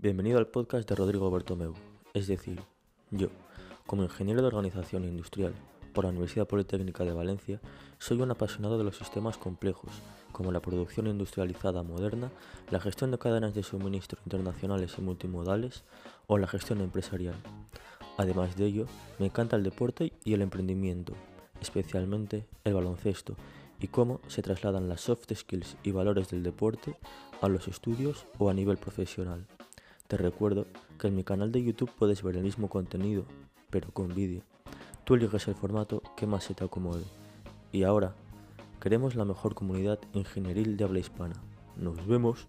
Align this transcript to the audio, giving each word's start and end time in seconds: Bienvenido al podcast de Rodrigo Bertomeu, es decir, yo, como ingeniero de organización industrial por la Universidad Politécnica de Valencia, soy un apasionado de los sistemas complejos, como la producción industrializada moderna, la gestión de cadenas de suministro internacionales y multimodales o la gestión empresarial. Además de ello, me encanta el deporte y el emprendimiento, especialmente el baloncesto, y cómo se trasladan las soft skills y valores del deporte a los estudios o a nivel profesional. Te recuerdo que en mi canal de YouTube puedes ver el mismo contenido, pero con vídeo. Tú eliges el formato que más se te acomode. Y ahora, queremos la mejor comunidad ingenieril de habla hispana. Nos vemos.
Bienvenido 0.00 0.38
al 0.38 0.46
podcast 0.46 0.88
de 0.88 0.94
Rodrigo 0.94 1.28
Bertomeu, 1.28 1.74
es 2.14 2.28
decir, 2.28 2.62
yo, 3.10 3.30
como 3.84 4.04
ingeniero 4.04 4.40
de 4.42 4.46
organización 4.46 5.02
industrial 5.02 5.52
por 5.92 6.04
la 6.04 6.10
Universidad 6.10 6.46
Politécnica 6.46 7.02
de 7.02 7.12
Valencia, 7.12 7.60
soy 7.98 8.22
un 8.22 8.30
apasionado 8.30 8.78
de 8.78 8.84
los 8.84 8.96
sistemas 8.96 9.38
complejos, 9.38 9.90
como 10.30 10.52
la 10.52 10.60
producción 10.60 11.08
industrializada 11.08 11.82
moderna, 11.82 12.30
la 12.70 12.78
gestión 12.78 13.10
de 13.10 13.18
cadenas 13.18 13.56
de 13.56 13.64
suministro 13.64 14.20
internacionales 14.24 14.94
y 14.98 15.00
multimodales 15.00 15.82
o 16.28 16.38
la 16.38 16.46
gestión 16.46 16.80
empresarial. 16.80 17.34
Además 18.18 18.54
de 18.54 18.66
ello, 18.66 18.86
me 19.18 19.26
encanta 19.26 19.56
el 19.56 19.64
deporte 19.64 20.12
y 20.22 20.32
el 20.32 20.42
emprendimiento, 20.42 21.14
especialmente 21.60 22.46
el 22.62 22.74
baloncesto, 22.74 23.34
y 23.80 23.88
cómo 23.88 24.20
se 24.28 24.42
trasladan 24.42 24.88
las 24.88 25.00
soft 25.00 25.34
skills 25.34 25.76
y 25.82 25.90
valores 25.90 26.28
del 26.28 26.44
deporte 26.44 26.96
a 27.40 27.48
los 27.48 27.66
estudios 27.66 28.26
o 28.38 28.48
a 28.48 28.54
nivel 28.54 28.76
profesional. 28.76 29.48
Te 30.08 30.16
recuerdo 30.16 30.66
que 30.98 31.08
en 31.08 31.14
mi 31.14 31.22
canal 31.22 31.52
de 31.52 31.62
YouTube 31.62 31.92
puedes 31.98 32.22
ver 32.22 32.36
el 32.36 32.42
mismo 32.42 32.70
contenido, 32.70 33.26
pero 33.68 33.90
con 33.92 34.14
vídeo. 34.14 34.40
Tú 35.04 35.14
eliges 35.14 35.46
el 35.48 35.54
formato 35.54 36.02
que 36.16 36.26
más 36.26 36.44
se 36.44 36.54
te 36.54 36.64
acomode. 36.64 37.04
Y 37.72 37.82
ahora, 37.82 38.14
queremos 38.80 39.16
la 39.16 39.26
mejor 39.26 39.54
comunidad 39.54 39.98
ingenieril 40.14 40.78
de 40.78 40.84
habla 40.84 41.00
hispana. 41.00 41.34
Nos 41.76 42.06
vemos. 42.06 42.46